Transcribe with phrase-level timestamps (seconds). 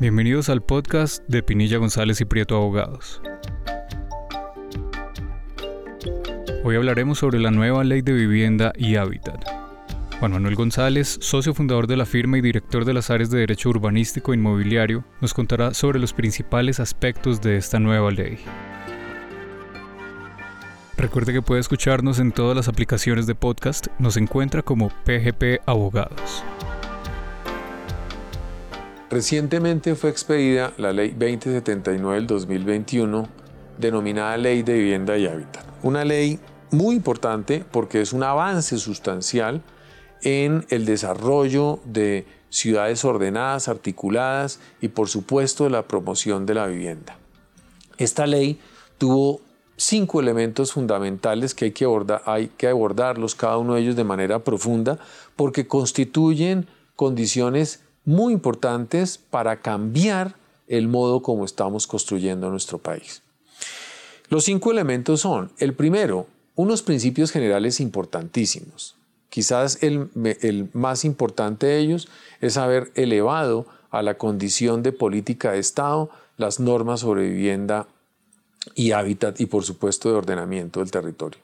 [0.00, 3.20] Bienvenidos al podcast de Pinilla González y Prieto Abogados.
[6.62, 9.44] Hoy hablaremos sobre la nueva ley de vivienda y hábitat.
[10.20, 13.70] Juan Manuel González, socio fundador de la firma y director de las áreas de Derecho
[13.70, 18.38] Urbanístico e Inmobiliario, nos contará sobre los principales aspectos de esta nueva ley.
[20.96, 26.44] Recuerde que puede escucharnos en todas las aplicaciones de podcast, nos encuentra como PGP Abogados.
[29.10, 33.26] Recientemente fue expedida la Ley 2079 del 2021,
[33.78, 35.64] denominada Ley de Vivienda y Hábitat.
[35.82, 36.38] Una ley
[36.70, 39.62] muy importante porque es un avance sustancial
[40.20, 47.16] en el desarrollo de ciudades ordenadas, articuladas y por supuesto la promoción de la vivienda.
[47.96, 48.60] Esta ley
[48.98, 49.40] tuvo
[49.76, 51.86] cinco elementos fundamentales que hay que,
[52.26, 54.98] hay que abordarlos cada uno de ellos de manera profunda
[55.34, 60.34] porque constituyen condiciones muy importantes para cambiar
[60.66, 63.20] el modo como estamos construyendo nuestro país.
[64.30, 68.96] Los cinco elementos son, el primero, unos principios generales importantísimos.
[69.28, 70.08] Quizás el,
[70.72, 72.08] más importante de ellos
[72.40, 77.88] es haber elevado a la condición de política de Estado las normas sobre vivienda
[78.74, 81.40] y hábitat y por supuesto de ordenamiento del territorio.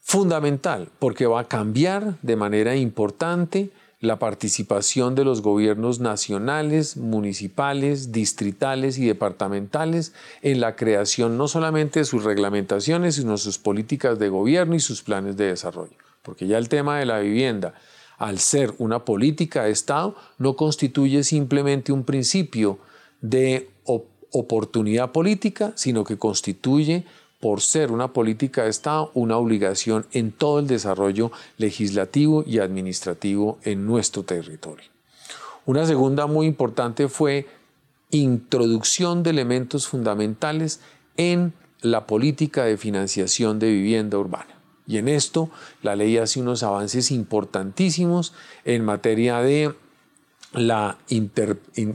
[0.00, 3.70] Fundamental porque va a cambiar de manera importante
[4.04, 12.00] la participación de los gobiernos nacionales, municipales, distritales y departamentales en la creación no solamente
[12.00, 15.96] de sus reglamentaciones, sino sus políticas de gobierno y sus planes de desarrollo.
[16.22, 17.74] Porque ya el tema de la vivienda,
[18.18, 22.78] al ser una política de Estado, no constituye simplemente un principio
[23.20, 23.70] de
[24.30, 27.04] oportunidad política, sino que constituye
[27.44, 33.58] por ser una política de Estado, una obligación en todo el desarrollo legislativo y administrativo
[33.64, 34.86] en nuestro territorio.
[35.66, 37.46] Una segunda muy importante fue
[38.08, 40.80] introducción de elementos fundamentales
[41.18, 41.52] en
[41.82, 44.58] la política de financiación de vivienda urbana.
[44.86, 45.50] Y en esto
[45.82, 48.32] la ley hace unos avances importantísimos
[48.64, 49.74] en materia de
[50.54, 50.98] la,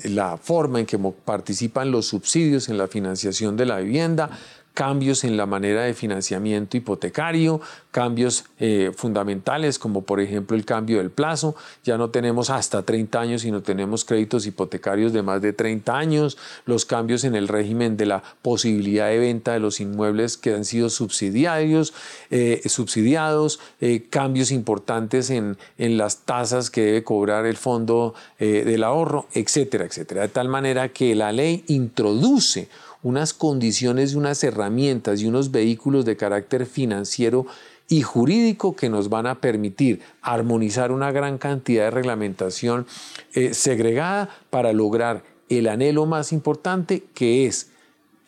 [0.03, 4.29] la, forma en que participan los subsidios en la financiación de la vivienda,
[4.73, 7.59] cambios en la manera de financiamiento hipotecario,
[7.91, 11.55] cambios eh, fundamentales como por ejemplo el cambio del plazo.
[11.83, 16.37] Ya no tenemos hasta 30 años, sino tenemos créditos hipotecarios de más de 30 años,
[16.65, 20.65] los cambios en el régimen de la posibilidad de venta de los inmuebles que han
[20.65, 21.93] sido subsidiarios,
[22.29, 28.83] eh, subsidiados, eh, cambios importantes en, en, las tasas que debe cobrar el fondo del
[28.83, 30.21] ahorro, etcétera, etcétera.
[30.21, 32.69] De tal manera que la ley introduce
[33.01, 37.45] unas condiciones y unas herramientas y unos vehículos de carácter financiero
[37.87, 42.85] y jurídico que nos van a permitir armonizar una gran cantidad de reglamentación
[43.33, 47.71] eh, segregada para lograr el anhelo más importante que es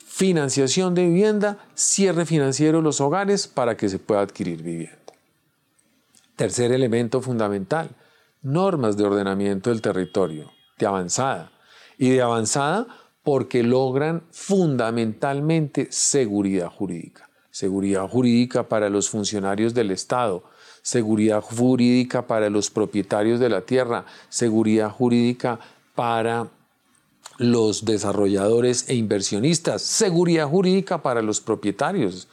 [0.05, 4.97] financiación de vivienda, cierre financiero de los hogares para que se pueda adquirir vivienda.
[6.35, 7.91] Tercer elemento fundamental,
[8.41, 11.51] normas de ordenamiento del territorio, de avanzada.
[11.97, 12.87] Y de avanzada
[13.23, 17.29] porque logran fundamentalmente seguridad jurídica.
[17.51, 20.43] Seguridad jurídica para los funcionarios del Estado,
[20.81, 25.59] seguridad jurídica para los propietarios de la tierra, seguridad jurídica
[25.93, 26.47] para
[27.37, 32.27] los desarrolladores e inversionistas, seguridad jurídica para los propietarios,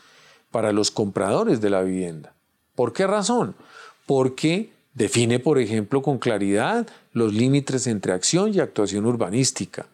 [0.50, 2.32] para los compradores de la vivienda.
[2.74, 3.56] ¿Por qué razón?
[4.06, 9.86] Porque define, por ejemplo, con claridad los límites entre acción y actuación urbanística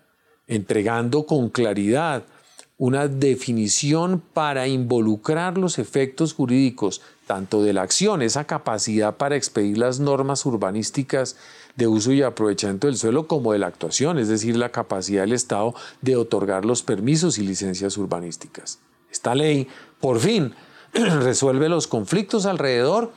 [0.46, 2.24] entregando con claridad
[2.76, 9.78] una definición para involucrar los efectos jurídicos tanto de la acción, esa capacidad para expedir
[9.78, 11.36] las normas urbanísticas
[11.76, 15.32] de uso y aprovechamiento del suelo, como de la actuación, es decir, la capacidad del
[15.32, 18.78] Estado de otorgar los permisos y licencias urbanísticas.
[19.10, 19.68] Esta ley,
[20.00, 20.54] por fin,
[20.92, 23.12] resuelve los conflictos alrededor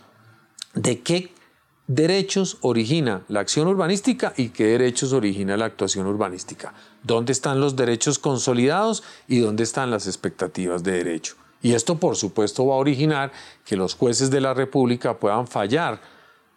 [0.74, 1.32] de qué
[1.88, 6.74] derechos origina la acción urbanística y qué derechos origina la actuación urbanística.
[7.02, 11.36] ¿Dónde están los derechos consolidados y dónde están las expectativas de derecho?
[11.62, 13.32] Y esto, por supuesto, va a originar
[13.66, 16.00] que los jueces de la República puedan fallar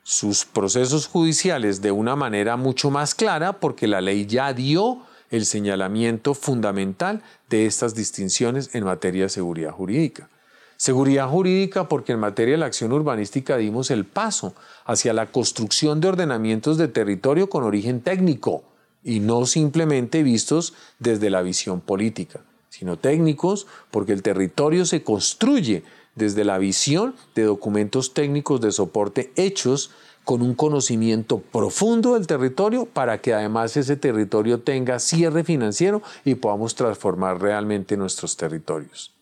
[0.03, 5.47] sus procesos judiciales de una manera mucho más clara porque la ley ya dio el
[5.47, 10.29] señalamiento fundamental de estas distinciones en materia de seguridad jurídica.
[10.77, 14.55] Seguridad jurídica porque en materia de la acción urbanística dimos el paso
[14.91, 18.65] hacia la construcción de ordenamientos de territorio con origen técnico
[19.05, 22.41] y no simplemente vistos desde la visión política,
[22.71, 25.85] sino técnicos porque el territorio se construye
[26.17, 29.93] desde la visión de documentos técnicos de soporte hechos
[30.25, 36.35] con un conocimiento profundo del territorio para que además ese territorio tenga cierre financiero y
[36.35, 39.13] podamos transformar realmente nuestros territorios.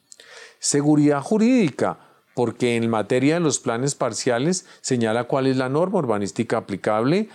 [0.60, 2.07] Seguridad jurídica,
[2.38, 7.28] porque en materia de los planes parciales señala cuál es la norma urbanística aplicable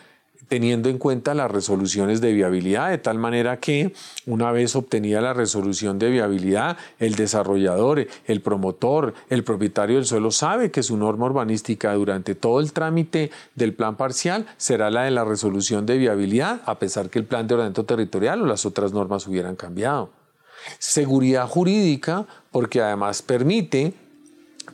[0.48, 3.94] teniendo en cuenta las resoluciones de viabilidad, de tal manera que
[4.26, 10.32] una vez obtenida la resolución de viabilidad, el desarrollador, el promotor, el propietario del suelo
[10.32, 15.12] sabe que su norma urbanística durante todo el trámite del plan parcial será la de
[15.12, 18.94] la resolución de viabilidad, a pesar que el plan de ordenamiento territorial o las otras
[18.94, 20.12] normas hubieran cambiado.
[20.80, 23.96] Seguridad jurídica, porque además permite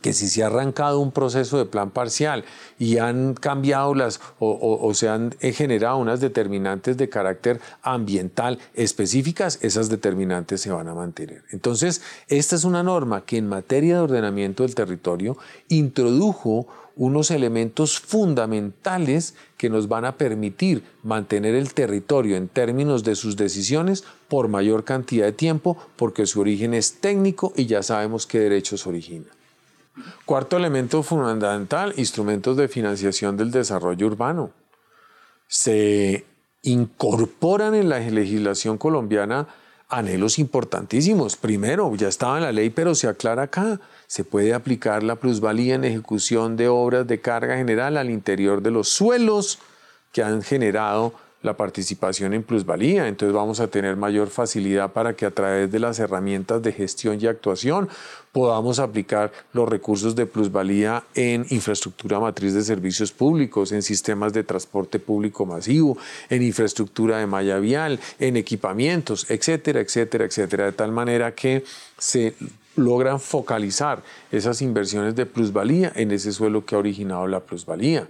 [0.02, 2.44] que si se ha arrancado un proceso de plan parcial
[2.78, 9.88] y han cambiado las o, se han generado unas determinantes de carácter ambiental específicas, esas
[9.88, 11.42] determinantes se van a mantener.
[11.50, 15.36] Entonces, esta es una norma que en materia de ordenamiento del territorio
[15.68, 16.66] introdujo
[16.96, 23.36] unos elementos fundamentales que nos van a permitir mantener el territorio en términos de sus
[23.36, 28.40] decisiones por mayor cantidad de tiempo, porque su origen es técnico y ya sabemos qué
[28.40, 29.26] derechos origina.
[30.24, 34.50] Cuarto elemento fundamental, instrumentos de financiación del desarrollo urbano.
[35.46, 36.24] Se
[36.62, 39.48] incorporan en la legislación colombiana
[39.88, 41.36] anhelos importantísimos.
[41.36, 43.80] Primero, ya estaba en la ley, pero se aclara acá.
[44.06, 48.70] Se puede aplicar la plusvalía en ejecución de obras de carga general al interior de
[48.70, 49.58] los suelos
[50.12, 53.08] que han generado la participación en plusvalía.
[53.08, 57.18] Entonces vamos a tener mayor facilidad para que a través de las herramientas de gestión
[57.20, 57.88] y actuación
[58.32, 64.44] podamos aplicar los recursos de plusvalía en infraestructura matriz de servicios públicos, en sistemas de
[64.44, 65.96] transporte público masivo,
[66.28, 71.64] en infraestructura de malla vial, en equipamientos, etcétera, etcétera, etcétera, de tal manera que
[71.98, 72.34] se
[72.76, 78.06] logran focalizar esas inversiones de plusvalía en ese suelo que ha originado la plusvalía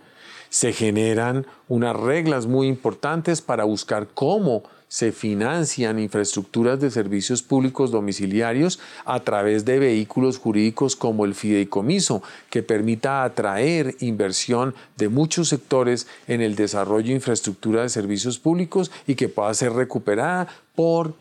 [0.50, 7.92] se generan unas reglas muy importantes para buscar cómo se financian infraestructuras de servicios públicos
[7.92, 15.48] domiciliarios a través de vehículos jurídicos como el fideicomiso, que permita atraer inversión de muchos
[15.48, 21.14] sectores en el desarrollo de infraestructura de servicios públicos y que pueda ser recuperada por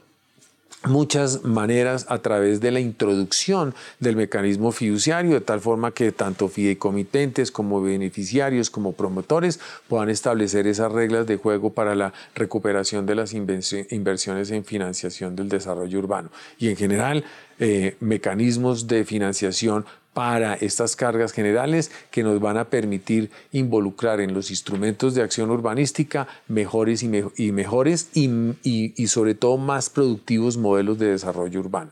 [0.85, 6.47] muchas maneras a través de la introducción del mecanismo fiduciario, de tal forma que tanto
[6.47, 13.15] fideicomitentes como beneficiarios como promotores puedan establecer esas reglas de juego para la recuperación de
[13.15, 16.29] las inversiones en financiación del desarrollo urbano.
[16.57, 17.25] Y en general,
[17.59, 19.85] eh, mecanismos de financiación
[20.19, 25.50] para estas cargas generales que nos van a permitir involucrar en los instrumentos de acción
[25.50, 31.92] urbanística mejores y, mejores y, sobre todo más productivos modelos de desarrollo urbano.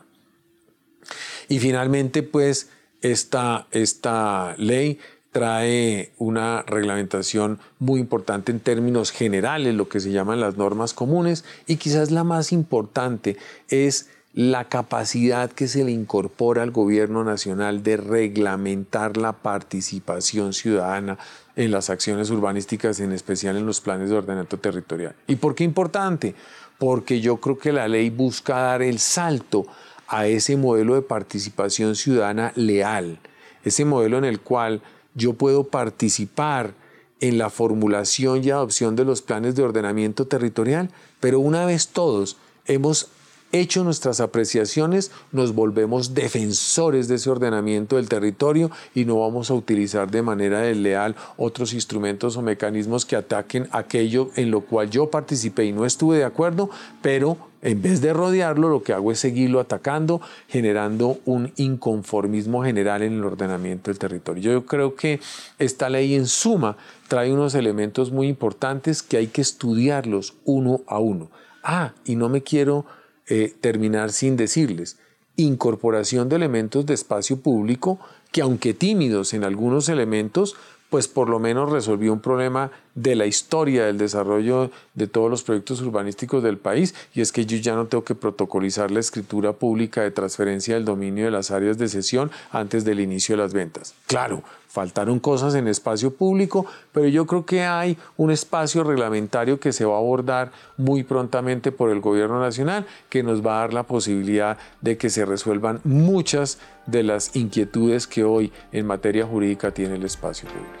[1.48, 2.68] Y finalmente, pues,
[3.00, 4.98] esta, esta ley
[5.32, 11.46] trae una reglamentación muy importante en términos generales, lo que se llaman las normas comunes,
[11.66, 13.38] y quizás la más importante
[13.70, 21.18] es la capacidad que se le incorpora al gobierno nacional de reglamentar la participación ciudadana
[21.56, 25.14] en las acciones urbanísticas, en especial en los planes de ordenamiento territorial.
[25.26, 26.34] ¿Y por qué importante?
[26.78, 29.66] Porque yo creo que la ley busca dar el salto
[30.06, 33.18] a ese modelo de participación ciudadana leal,
[33.64, 34.82] ese modelo en el cual
[35.14, 36.74] yo puedo participar
[37.20, 42.36] en la formulación y adopción de los planes de ordenamiento territorial, pero una vez todos
[42.66, 43.08] hemos
[43.52, 49.54] hecho nuestras apreciaciones, nos volvemos defensores de ese ordenamiento del territorio y no vamos a
[49.54, 55.10] utilizar de manera desleal otros instrumentos o mecanismos que ataquen aquello en lo cual yo
[55.10, 56.70] participé y no estuve de acuerdo,
[57.02, 63.02] pero en vez de rodearlo, lo que hago es seguirlo atacando, generando un inconformismo general
[63.02, 64.52] en el ordenamiento del territorio.
[64.52, 65.20] Yo creo que
[65.58, 66.76] esta ley en suma
[67.08, 71.30] trae unos elementos muy importantes que hay que estudiarlos uno a uno.
[71.64, 72.86] Ah, y no me quiero
[73.28, 74.96] eh, terminar sin decirles,
[75.36, 77.98] incorporación de elementos de espacio público
[78.32, 80.56] que aunque tímidos en algunos elementos,
[80.90, 85.42] pues por lo menos resolvió un problema de la historia del desarrollo de todos los
[85.42, 89.52] proyectos urbanísticos del país y es que yo ya no tengo que protocolizar la escritura
[89.52, 93.52] pública de transferencia del dominio de las áreas de sesión antes del inicio de las
[93.52, 93.94] ventas.
[94.06, 99.72] Claro, faltaron cosas en espacio público, pero yo creo que hay un espacio reglamentario que
[99.72, 103.74] se va a abordar muy prontamente por el gobierno nacional que nos va a dar
[103.74, 109.70] la posibilidad de que se resuelvan muchas de las inquietudes que hoy en materia jurídica
[109.70, 110.72] tiene el espacio público.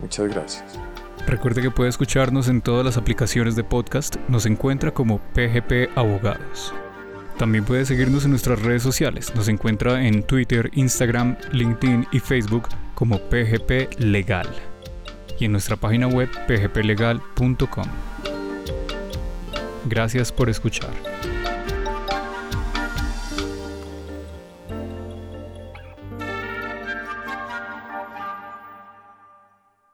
[0.00, 0.78] Muchas gracias.
[1.26, 6.74] Recuerde que puede escucharnos en todas las aplicaciones de podcast, nos encuentra como PGP Abogados.
[7.38, 12.68] También puede seguirnos en nuestras redes sociales, nos encuentra en Twitter, Instagram, LinkedIn y Facebook
[12.94, 14.48] como PGP Legal.
[15.38, 17.86] y en nuestra página web pgplegal.com.
[19.86, 20.90] Gracias por escuchar.